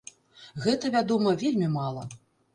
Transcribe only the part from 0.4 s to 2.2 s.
Гэта, вядома, вельмі мала.